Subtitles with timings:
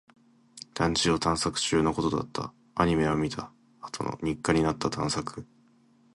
[0.73, 2.51] 団地を探索中のことだった。
[2.73, 3.51] アニメを見た
[3.81, 5.45] あとの日課になった探索。